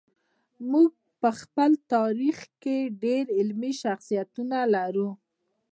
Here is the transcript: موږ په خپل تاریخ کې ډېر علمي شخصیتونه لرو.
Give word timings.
موږ 0.71 0.91
په 1.21 1.29
خپل 1.39 1.71
تاریخ 1.93 2.37
کې 2.61 2.77
ډېر 3.03 3.23
علمي 3.37 3.73
شخصیتونه 3.83 4.57
لرو. 4.75 5.09